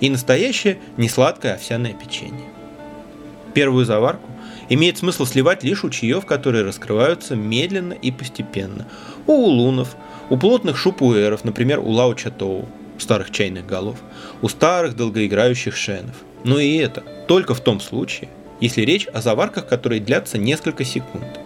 И 0.00 0.10
настоящее 0.10 0.78
несладкое 0.96 1.54
овсяное 1.54 1.92
печенье. 1.92 2.46
Первую 3.54 3.84
заварку 3.84 4.28
имеет 4.68 4.98
смысл 4.98 5.26
сливать 5.26 5.62
лишь 5.62 5.84
у 5.84 5.90
чаев, 5.90 6.26
которые 6.26 6.64
раскрываются 6.64 7.36
медленно 7.36 7.92
и 7.92 8.10
постепенно. 8.10 8.86
У 9.26 9.32
улунов, 9.32 9.96
у 10.28 10.36
плотных 10.36 10.76
шупуэров, 10.76 11.44
например, 11.44 11.80
у 11.80 11.90
Лао 11.90 12.14
Чатоу, 12.14 12.68
старых 12.98 13.30
чайных 13.30 13.66
голов, 13.66 13.98
у 14.42 14.48
старых 14.48 14.96
долгоиграющих 14.96 15.76
шенов. 15.76 16.16
Но 16.44 16.58
и 16.58 16.76
это 16.76 17.02
только 17.26 17.54
в 17.54 17.60
том 17.60 17.80
случае, 17.80 18.28
если 18.60 18.82
речь 18.82 19.06
о 19.06 19.20
заварках, 19.20 19.66
которые 19.66 20.00
длятся 20.00 20.38
несколько 20.38 20.84
секунд. 20.84 21.40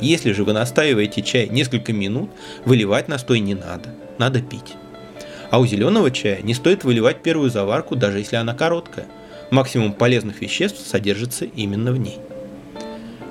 Если 0.00 0.32
же 0.32 0.44
вы 0.44 0.52
настаиваете 0.52 1.22
чай 1.22 1.48
несколько 1.48 1.92
минут, 1.92 2.30
выливать 2.64 3.08
настой 3.08 3.40
не 3.40 3.54
надо, 3.54 3.94
надо 4.18 4.42
пить. 4.42 4.74
А 5.50 5.60
у 5.60 5.66
зеленого 5.66 6.10
чая 6.10 6.42
не 6.42 6.54
стоит 6.54 6.84
выливать 6.84 7.22
первую 7.22 7.50
заварку, 7.50 7.96
даже 7.96 8.18
если 8.18 8.36
она 8.36 8.54
короткая. 8.54 9.06
Максимум 9.50 9.92
полезных 9.92 10.40
веществ 10.40 10.84
содержится 10.84 11.44
именно 11.44 11.92
в 11.92 11.98
ней. 11.98 12.18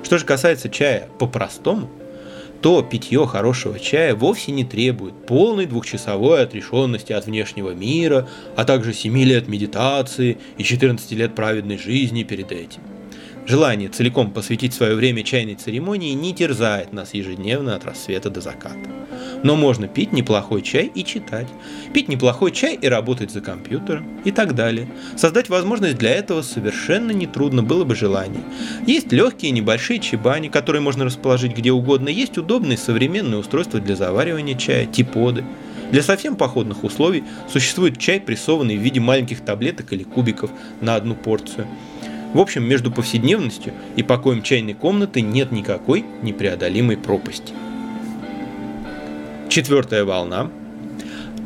Что 0.02 0.18
же 0.18 0.24
касается 0.24 0.68
чая 0.68 1.08
по-простому– 1.18 1.90
то 2.64 2.80
питье 2.80 3.26
хорошего 3.26 3.78
чая 3.78 4.14
вовсе 4.14 4.50
не 4.50 4.64
требует 4.64 5.26
полной 5.26 5.66
двухчасовой 5.66 6.44
отрешенности 6.44 7.12
от 7.12 7.26
внешнего 7.26 7.72
мира, 7.72 8.26
а 8.56 8.64
также 8.64 8.94
7 8.94 9.18
лет 9.18 9.48
медитации 9.48 10.38
и 10.56 10.64
14 10.64 11.12
лет 11.12 11.34
праведной 11.34 11.76
жизни 11.76 12.22
перед 12.22 12.52
этим. 12.52 12.80
Желание 13.46 13.90
целиком 13.90 14.30
посвятить 14.30 14.72
свое 14.72 14.94
время 14.94 15.22
чайной 15.22 15.54
церемонии 15.54 16.14
не 16.14 16.32
терзает 16.32 16.94
нас 16.94 17.12
ежедневно 17.12 17.76
от 17.76 17.84
рассвета 17.84 18.30
до 18.30 18.40
заката. 18.40 18.88
Но 19.42 19.54
можно 19.54 19.86
пить 19.86 20.12
неплохой 20.12 20.62
чай 20.62 20.90
и 20.94 21.04
читать, 21.04 21.48
пить 21.92 22.08
неплохой 22.08 22.52
чай 22.52 22.74
и 22.74 22.88
работать 22.88 23.30
за 23.30 23.42
компьютером 23.42 24.18
и 24.24 24.30
так 24.30 24.54
далее. 24.54 24.88
Создать 25.16 25.50
возможность 25.50 25.98
для 25.98 26.10
этого 26.10 26.40
совершенно 26.40 27.10
нетрудно 27.10 27.62
было 27.62 27.84
бы 27.84 27.94
желание. 27.94 28.40
Есть 28.86 29.12
легкие 29.12 29.52
небольшие 29.52 29.98
чебани, 29.98 30.48
которые 30.48 30.80
можно 30.80 31.04
расположить 31.04 31.54
где 31.54 31.70
угодно, 31.70 32.08
есть 32.08 32.38
удобные 32.38 32.78
современные 32.78 33.40
устройства 33.40 33.78
для 33.78 33.94
заваривания 33.94 34.56
чая, 34.56 34.86
типоды. 34.86 35.44
Для 35.92 36.02
совсем 36.02 36.36
походных 36.36 36.82
условий 36.82 37.24
существует 37.52 37.98
чай, 37.98 38.20
прессованный 38.20 38.78
в 38.78 38.80
виде 38.80 39.00
маленьких 39.00 39.42
таблеток 39.42 39.92
или 39.92 40.02
кубиков 40.02 40.50
на 40.80 40.94
одну 40.94 41.14
порцию– 41.14 41.66
в 42.34 42.40
общем, 42.40 42.64
между 42.64 42.90
повседневностью 42.90 43.72
и 43.96 44.02
покоем 44.02 44.42
чайной 44.42 44.74
комнаты 44.74 45.20
нет 45.20 45.52
никакой 45.52 46.04
непреодолимой 46.22 46.96
пропасти. 46.96 47.54
Четвертая 49.48 50.04
волна. 50.04 50.50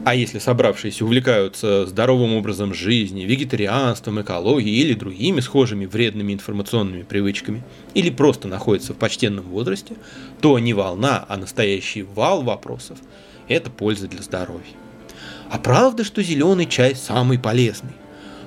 А 0.05 0.15
если 0.15 0.39
собравшиеся 0.39 1.05
увлекаются 1.05 1.85
здоровым 1.85 2.33
образом 2.35 2.73
жизни, 2.73 3.25
вегетарианством, 3.25 4.23
экологией 4.23 4.81
или 4.81 4.95
другими 4.95 5.41
схожими 5.41 5.85
вредными 5.85 6.33
информационными 6.33 7.03
привычками, 7.03 7.63
или 7.93 8.09
просто 8.09 8.49
находятся 8.49 8.95
в 8.95 8.97
почтенном 8.97 9.45
возрасте, 9.45 9.97
то 10.41 10.59
не 10.59 10.73
волна, 10.73 11.27
а 11.29 11.37
настоящий 11.37 12.03
вал 12.03 12.43
вопросов– 12.43 12.99
это 13.49 13.69
польза 13.69 14.09
для 14.09 14.23
здоровья. 14.23 14.63
А 15.51 15.59
правда, 15.59 16.05
что 16.05 16.23
зеленый 16.23 16.65
чай 16.65 16.95
самый 16.95 17.39
полезный? 17.39 17.93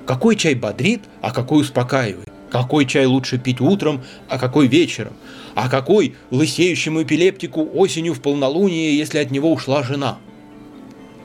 Какой 0.06 0.34
чай 0.34 0.54
бодрит, 0.56 1.02
а 1.20 1.30
какой 1.30 1.60
успокаивает? 1.60 2.31
Какой 2.52 2.84
чай 2.84 3.06
лучше 3.06 3.38
пить 3.38 3.62
утром, 3.62 4.02
а 4.28 4.38
какой 4.38 4.66
вечером? 4.66 5.14
А 5.54 5.70
какой 5.70 6.16
лысеющему 6.30 7.02
эпилептику 7.02 7.66
осенью 7.72 8.12
в 8.12 8.20
полнолуние, 8.20 8.94
если 8.94 9.20
от 9.20 9.30
него 9.30 9.50
ушла 9.50 9.82
жена? 9.82 10.18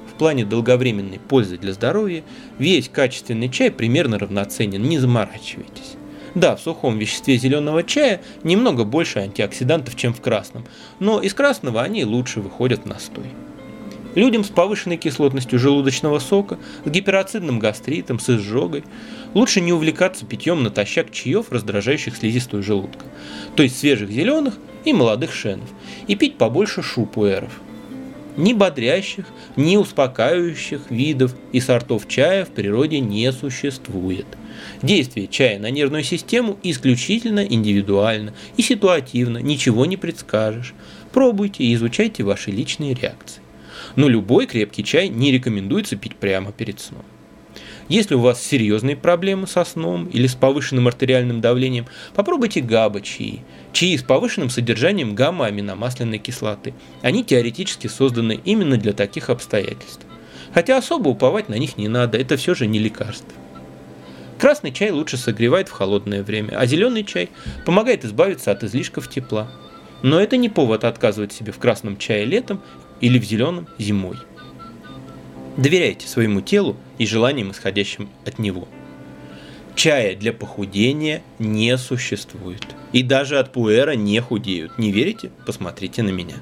В 0.09 0.17
плане 0.17 0.45
долговременной 0.45 1.19
пользы 1.19 1.57
для 1.57 1.73
здоровья 1.73 2.23
весь 2.59 2.87
качественный 2.87 3.49
чай 3.49 3.71
примерно 3.71 4.17
равноценен, 4.17 4.81
не 4.81 4.99
заморачивайтесь. 4.99 5.97
Да, 6.33 6.55
в 6.55 6.61
сухом 6.61 6.97
веществе 6.97 7.35
зеленого 7.35 7.83
чая 7.83 8.21
немного 8.43 8.85
больше 8.85 9.19
антиоксидантов, 9.19 9.97
чем 9.97 10.13
в 10.13 10.21
красном, 10.21 10.65
но 10.99 11.19
из 11.19 11.33
красного 11.33 11.81
они 11.81 12.05
лучше 12.05 12.39
выходят 12.39 12.83
в 12.83 12.85
настой. 12.85 13.25
Людям 14.15 14.43
с 14.43 14.47
повышенной 14.47 14.97
кислотностью 14.97 15.59
желудочного 15.59 16.19
сока, 16.19 16.57
с 16.85 16.89
гиперацидным 16.89 17.59
гастритом, 17.59 18.19
с 18.19 18.29
изжогой 18.29 18.83
лучше 19.33 19.61
не 19.61 19.73
увлекаться 19.73 20.25
питьем 20.25 20.63
натощак 20.63 21.11
чаев, 21.11 21.51
раздражающих 21.51 22.15
слизистую 22.15 22.63
желудка, 22.63 23.05
то 23.55 23.63
есть 23.63 23.77
свежих 23.77 24.09
зеленых 24.09 24.55
и 24.85 24.93
молодых 24.93 25.33
шенов, 25.33 25.69
и 26.07 26.15
пить 26.15 26.37
побольше 26.37 26.81
шупуэров. 26.81 27.61
Ни 28.37 28.53
бодрящих, 28.53 29.25
ни 29.55 29.77
успокаивающих 29.77 30.91
видов 30.91 31.35
и 31.51 31.59
сортов 31.59 32.07
чая 32.07 32.45
в 32.45 32.49
природе 32.49 32.99
не 32.99 33.31
существует. 33.31 34.27
Действие 34.83 35.27
чая 35.27 35.59
на 35.59 35.71
нервную 35.71 36.03
систему 36.03 36.57
исключительно 36.61 37.43
индивидуально 37.43 38.33
и 38.55 38.61
ситуативно, 38.61 39.39
ничего 39.39 39.87
не 39.87 39.97
предскажешь. 39.97 40.75
Пробуйте 41.13 41.63
и 41.63 41.73
изучайте 41.73 42.23
ваши 42.23 42.51
личные 42.51 42.93
реакции 42.93 43.41
но 43.97 44.07
любой 44.07 44.45
крепкий 44.45 44.85
чай 44.85 45.09
не 45.09 45.33
рекомендуется 45.33 45.97
пить 45.97 46.15
прямо 46.15 46.53
перед 46.53 46.79
сном. 46.79 47.03
Если 47.89 48.15
у 48.15 48.19
вас 48.19 48.41
серьезные 48.41 48.95
проблемы 48.95 49.47
со 49.47 49.65
сном 49.65 50.05
или 50.07 50.27
с 50.27 50.35
повышенным 50.35 50.87
артериальным 50.87 51.41
давлением, 51.41 51.87
попробуйте 52.13 52.61
габа-чаи. 52.61 53.41
Чаи 53.73 53.97
с 53.97 54.03
повышенным 54.03 54.49
содержанием 54.49 55.15
гамма-аминомасляной 55.15 56.19
кислоты. 56.19 56.73
Они 57.01 57.23
теоретически 57.23 57.87
созданы 57.87 58.39
именно 58.45 58.77
для 58.77 58.93
таких 58.93 59.29
обстоятельств. 59.29 60.05
Хотя 60.53 60.77
особо 60.77 61.09
уповать 61.09 61.49
на 61.49 61.55
них 61.55 61.77
не 61.77 61.87
надо, 61.87 62.17
это 62.17 62.37
все 62.37 62.53
же 62.53 62.67
не 62.67 62.79
лекарство. 62.79 63.33
Красный 64.37 64.71
чай 64.71 64.91
лучше 64.91 65.17
согревает 65.17 65.69
в 65.69 65.71
холодное 65.71 66.23
время, 66.23 66.55
а 66.59 66.65
зеленый 66.67 67.03
чай 67.03 67.29
помогает 67.65 68.05
избавиться 68.05 68.51
от 68.51 68.63
излишков 68.63 69.09
тепла. 69.09 69.49
Но 70.03 70.19
это 70.19 70.37
не 70.37 70.49
повод 70.49 70.83
отказывать 70.83 71.33
себе 71.33 71.51
в 71.51 71.57
красном 71.57 71.97
чае 71.97 72.25
летом 72.25 72.61
или 73.01 73.19
в 73.19 73.23
зеленом 73.23 73.67
зимой. 73.77 74.17
Доверяйте 75.57 76.07
своему 76.07 76.41
телу 76.41 76.77
и 76.97 77.05
желаниям, 77.05 77.51
исходящим 77.51 78.09
от 78.25 78.37
него. 78.39 78.67
Чая 79.75 80.15
для 80.15 80.33
похудения 80.33 81.21
не 81.37 81.77
существует. 81.77 82.65
И 82.93 83.03
даже 83.03 83.37
от 83.37 83.51
пуэра 83.51 83.91
не 83.91 84.19
худеют. 84.19 84.77
Не 84.79 84.91
верите? 84.91 85.29
Посмотрите 85.45 86.01
на 86.01 86.09
меня. 86.09 86.35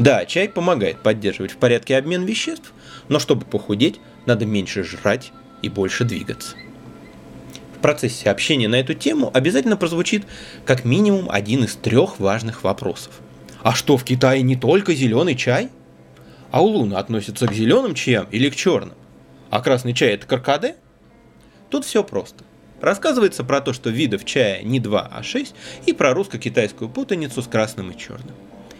Да, 0.00 0.24
чай 0.26 0.48
помогает 0.48 1.00
поддерживать 1.00 1.52
в 1.52 1.58
порядке 1.58 1.96
обмен 1.96 2.24
веществ, 2.24 2.72
но 3.08 3.20
чтобы 3.20 3.44
похудеть, 3.44 4.00
надо 4.26 4.46
меньше 4.46 4.82
жрать 4.82 5.32
и 5.62 5.68
больше 5.68 6.04
двигаться. 6.04 6.56
В 7.76 7.80
процессе 7.80 8.30
общения 8.30 8.68
на 8.68 8.76
эту 8.76 8.94
тему 8.94 9.30
обязательно 9.32 9.76
прозвучит 9.76 10.24
как 10.64 10.84
минимум 10.84 11.28
один 11.30 11.64
из 11.64 11.74
трех 11.76 12.18
важных 12.18 12.64
вопросов. 12.64 13.12
А 13.62 13.74
что, 13.74 13.96
в 13.96 14.04
Китае 14.04 14.42
не 14.42 14.56
только 14.56 14.92
зеленый 14.94 15.36
чай? 15.36 15.68
А 16.52 16.62
у 16.62 16.66
Луны 16.66 16.94
относятся 16.94 17.48
к 17.48 17.52
зеленым 17.54 17.94
чаям 17.94 18.28
или 18.30 18.50
к 18.50 18.54
черным? 18.54 18.94
А 19.48 19.62
красный 19.62 19.94
чай 19.94 20.10
это 20.10 20.26
каркаде? 20.26 20.76
Тут 21.70 21.86
все 21.86 22.04
просто. 22.04 22.44
Рассказывается 22.82 23.42
про 23.42 23.62
то, 23.62 23.72
что 23.72 23.88
видов 23.88 24.26
чая 24.26 24.62
не 24.62 24.78
два, 24.78 25.08
а 25.10 25.22
шесть, 25.22 25.54
и 25.86 25.94
про 25.94 26.12
русско-китайскую 26.12 26.90
путаницу 26.90 27.40
с 27.40 27.46
красным 27.46 27.90
и 27.90 27.96
черным. 27.96 28.34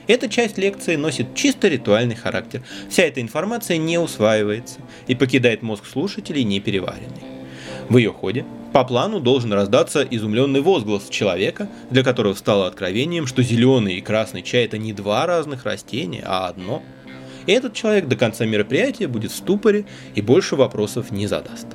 Эта 0.06 0.28
часть 0.28 0.58
лекции 0.58 0.96
носит 0.96 1.34
чисто 1.34 1.68
ритуальный 1.68 2.14
характер. 2.14 2.62
Вся 2.90 3.04
эта 3.04 3.22
информация 3.22 3.78
не 3.78 3.96
усваивается 3.96 4.80
и 5.06 5.14
покидает 5.14 5.62
мозг 5.62 5.86
слушателей 5.86 6.44
непереваренной. 6.44 7.22
В 7.88 7.96
ее 7.96 8.12
ходе 8.12 8.44
по 8.74 8.84
плану 8.84 9.18
должен 9.18 9.52
раздаться 9.54 10.02
изумленный 10.02 10.60
возглас 10.60 11.08
человека, 11.08 11.70
для 11.90 12.02
которого 12.02 12.34
стало 12.34 12.66
откровением, 12.66 13.26
что 13.26 13.42
зеленый 13.42 13.94
и 13.94 14.02
красный 14.02 14.42
чай 14.42 14.66
это 14.66 14.76
не 14.76 14.92
два 14.92 15.24
разных 15.24 15.64
растения, 15.64 16.22
а 16.26 16.48
одно. 16.48 16.82
Этот 17.46 17.74
человек 17.74 18.08
до 18.08 18.16
конца 18.16 18.46
мероприятия 18.46 19.06
будет 19.06 19.32
в 19.32 19.36
ступоре 19.36 19.84
и 20.14 20.20
больше 20.20 20.56
вопросов 20.56 21.10
не 21.10 21.26
задаст. 21.26 21.66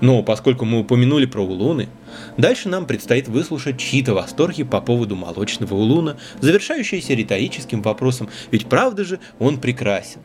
Но 0.00 0.22
поскольку 0.22 0.64
мы 0.64 0.80
упомянули 0.80 1.26
про 1.26 1.42
улуны, 1.42 1.88
дальше 2.36 2.68
нам 2.68 2.86
предстоит 2.86 3.28
выслушать 3.28 3.78
чьи-то 3.78 4.14
восторги 4.14 4.62
по 4.62 4.80
поводу 4.80 5.16
молочного 5.16 5.74
улуна, 5.74 6.18
завершающиеся 6.40 7.14
риторическим 7.14 7.82
вопросом, 7.82 8.28
ведь 8.50 8.66
правда 8.66 9.04
же 9.04 9.18
он 9.38 9.60
прекрасен. 9.60 10.20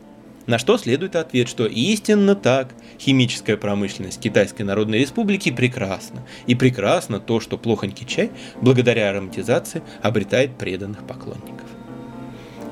На 0.46 0.58
что 0.58 0.76
следует 0.76 1.16
ответ, 1.16 1.48
что 1.48 1.66
истинно 1.66 2.34
так, 2.34 2.74
химическая 3.00 3.56
промышленность 3.56 4.20
Китайской 4.20 4.62
Народной 4.62 4.98
Республики 4.98 5.50
прекрасна. 5.50 6.22
И 6.46 6.54
прекрасно 6.54 7.18
то, 7.18 7.40
что 7.40 7.56
плохонький 7.56 8.06
чай, 8.06 8.30
благодаря 8.60 9.08
ароматизации, 9.08 9.82
обретает 10.02 10.58
преданных 10.58 11.06
поклонников. 11.06 11.66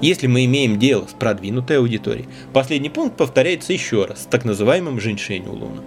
Если 0.03 0.27
мы 0.27 0.47
имеем 0.47 0.81
дело 0.81 1.07
с 1.07 1.13
продвинутой 1.13 1.79
аудиторией, 1.79 2.29
последний 2.53 2.91
пункт 2.91 3.17
повторяется 3.17 3.73
еще 3.73 4.05
раз 4.05 4.23
с 4.23 4.27
так 4.27 4.45
называемым 4.45 5.01
женьшень 5.01 5.47
улуном. 5.47 5.85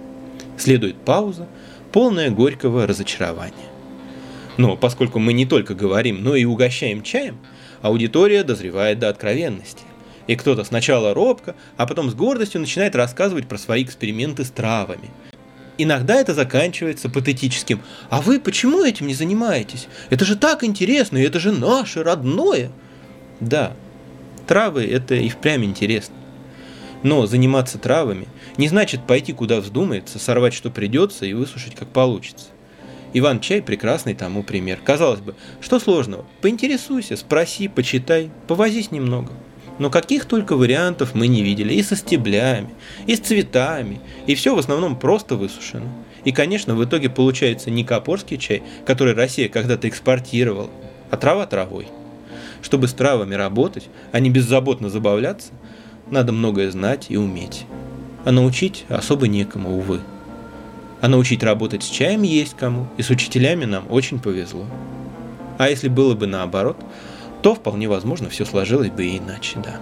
Следует 0.56 0.96
пауза, 0.96 1.46
полная 1.92 2.30
горького 2.30 2.86
разочарования. 2.86 3.52
Но 4.56 4.74
поскольку 4.74 5.18
мы 5.18 5.34
не 5.34 5.44
только 5.44 5.74
говорим, 5.74 6.24
но 6.24 6.34
и 6.34 6.46
угощаем 6.46 7.02
чаем, 7.02 7.36
аудитория 7.82 8.42
дозревает 8.42 8.98
до 8.98 9.10
откровенности. 9.10 9.82
И 10.26 10.34
кто-то 10.34 10.64
сначала 10.64 11.12
робко, 11.12 11.54
а 11.76 11.86
потом 11.86 12.10
с 12.10 12.14
гордостью 12.14 12.62
начинает 12.62 12.96
рассказывать 12.96 13.46
про 13.46 13.58
свои 13.58 13.84
эксперименты 13.84 14.46
с 14.46 14.50
травами. 14.50 15.10
Иногда 15.76 16.14
это 16.14 16.32
заканчивается 16.32 17.10
патетическим 17.10 17.82
«А 18.08 18.22
вы 18.22 18.40
почему 18.40 18.82
этим 18.82 19.08
не 19.08 19.14
занимаетесь? 19.14 19.88
Это 20.08 20.24
же 20.24 20.36
так 20.36 20.64
интересно, 20.64 21.18
и 21.18 21.22
это 21.22 21.38
же 21.38 21.52
наше, 21.52 22.02
родное!» 22.02 22.70
Да, 23.40 23.74
травы– 24.46 24.84
это 24.90 25.14
и 25.14 25.28
впрямь 25.28 25.64
интересно. 25.64 26.14
Но 27.02 27.26
заниматься 27.26 27.78
травами 27.78 28.26
не 28.56 28.68
значит 28.68 29.06
пойти 29.06 29.32
куда 29.32 29.60
вздумается, 29.60 30.18
сорвать 30.18 30.54
что 30.54 30.70
придется 30.70 31.26
и 31.26 31.34
высушить 31.34 31.74
как 31.74 31.88
получится. 31.88 32.46
Иван 33.12 33.40
Чай 33.40 33.62
прекрасный 33.62 34.14
тому 34.14 34.42
пример. 34.42 34.78
Казалось 34.82 35.20
бы, 35.20 35.34
что 35.60 35.78
сложного? 35.78 36.24
Поинтересуйся, 36.40 37.16
спроси, 37.16 37.68
почитай, 37.68 38.30
повозись 38.46 38.90
немного. 38.90 39.32
Но 39.78 39.90
каких 39.90 40.24
только 40.24 40.56
вариантов 40.56 41.14
мы 41.14 41.26
не 41.26 41.42
видели. 41.42 41.74
И 41.74 41.82
со 41.82 41.96
стеблями, 41.96 42.70
и 43.06 43.14
с 43.14 43.20
цветами. 43.20 44.00
И 44.26 44.34
все 44.34 44.54
в 44.54 44.58
основном 44.58 44.98
просто 44.98 45.36
высушено. 45.36 45.86
И, 46.24 46.32
конечно, 46.32 46.74
в 46.74 46.84
итоге 46.84 47.08
получается 47.08 47.70
не 47.70 47.84
копорский 47.84 48.38
чай, 48.38 48.62
который 48.84 49.14
Россия 49.14 49.48
когда-то 49.48 49.88
экспортировала, 49.88 50.70
а 51.10 51.16
трава 51.16 51.46
травой. 51.46 51.86
Чтобы 52.62 52.88
с 52.88 52.92
травами 52.92 53.34
работать, 53.34 53.88
а 54.12 54.20
не 54.20 54.30
беззаботно 54.30 54.90
забавляться, 54.90 55.52
надо 56.10 56.32
многое 56.32 56.70
знать 56.70 57.06
и 57.08 57.16
уметь. 57.16 57.66
А 58.24 58.32
научить 58.32 58.84
особо 58.88 59.28
некому, 59.28 59.76
увы. 59.76 60.00
А 61.00 61.08
научить 61.08 61.42
работать 61.42 61.82
с 61.82 61.88
чаем 61.88 62.22
есть 62.22 62.56
кому, 62.56 62.88
и 62.96 63.02
с 63.02 63.10
учителями 63.10 63.64
нам 63.64 63.84
очень 63.90 64.18
повезло. 64.18 64.66
А 65.58 65.68
если 65.68 65.88
было 65.88 66.14
бы 66.14 66.26
наоборот, 66.26 66.76
то 67.42 67.54
вполне 67.54 67.88
возможно 67.88 68.28
все 68.28 68.44
сложилось 68.44 68.90
бы 68.90 69.06
иначе, 69.06 69.58
да. 69.62 69.80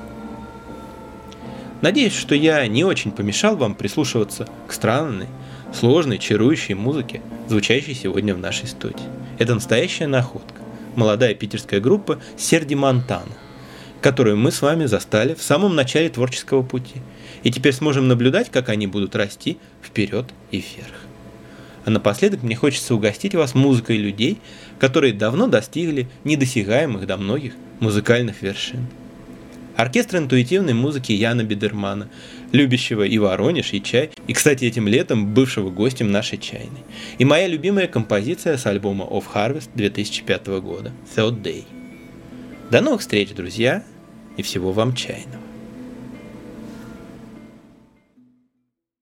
Надеюсь, 1.81 2.15
что 2.15 2.35
я 2.35 2.67
не 2.67 2.85
очень 2.85 3.11
помешал 3.11 3.57
вам 3.57 3.75
прислушиваться 3.75 4.49
к 4.67 4.73
странной, 4.73 5.29
сложной, 5.73 6.19
чарующей 6.19 6.75
музыке, 6.75 7.21
звучащей 7.49 7.95
сегодня 7.95 8.35
в 8.35 8.39
нашей 8.39 8.69
студии. 8.69 9.05
Это 9.39 9.55
настоящая 9.55 10.07
находка. 10.07 10.63
Молодая 10.97 11.35
питерская 11.35 11.81
группа 11.81 12.21
Серди 12.37 12.75
Монтана 12.75 13.33
которую 14.05 14.37
мы 14.37 14.53
с 14.53 14.61
вами 14.61 14.85
застали 14.85 15.33
в 15.33 15.43
самом 15.43 15.75
начале 15.75 16.11
творческого 16.11 16.63
пути. 16.63 16.97
И 17.43 17.51
теперь 17.51 17.73
сможем 17.73 18.07
наблюдать, 18.07 18.51
как 18.51 18.69
они 18.69 18.87
будут 18.87 19.17
расти 19.17 19.57
вперед 19.83 20.27
и 20.51 20.59
вверх. 20.59 21.07
А 21.87 21.91
напоследок 21.91 22.43
мне 22.43 22.55
хочется 22.55 22.95
угостить 22.95 23.35
вас 23.35 23.55
музыкой 23.55 23.97
людей, 23.97 24.43
которые 24.79 25.15
давно 25.15 25.47
достигли 25.47 26.07
недосягаемых 26.25 27.07
до 27.07 27.17
многих 27.17 27.55
музыкальных 27.81 28.43
вершин. 28.43 28.89
Оркестр 29.75 30.19
интуитивной 30.19 30.75
музыки 30.75 31.13
Яна 31.13 31.43
Бедермана, 31.43 32.11
любящего 32.55 33.03
и 33.03 33.19
Воронеж, 33.19 33.73
и 33.73 33.83
чай, 33.83 34.11
и, 34.27 34.33
кстати, 34.33 34.64
этим 34.64 34.88
летом 34.88 35.35
бывшего 35.35 35.71
гостем 35.71 36.11
нашей 36.11 36.38
чайной. 36.38 36.85
И 37.19 37.25
моя 37.25 37.49
любимая 37.49 37.88
композиция 37.88 38.57
с 38.57 38.64
альбома 38.64 39.05
Of 39.05 39.25
Harvest 39.35 39.71
2005 39.75 40.47
года, 40.61 40.93
Third 41.14 41.43
Day. 41.43 41.64
До 42.71 42.81
новых 42.81 43.03
встреч, 43.03 43.31
друзья! 43.31 43.85
и 44.37 44.43
всего 44.43 44.73
вам 44.73 44.95
чайного. 44.95 45.44